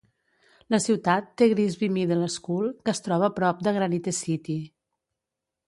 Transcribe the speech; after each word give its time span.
La 0.75 0.79
ciutat 0.85 1.27
té 1.41 1.47
Grigsby 1.51 1.89
Middle 1.99 2.31
School, 2.37 2.71
que 2.87 2.95
es 2.95 3.05
troba 3.09 3.29
a 3.29 3.37
prop 3.41 3.63
de 3.69 3.77
Granite 3.79 4.17
City. 4.25 4.59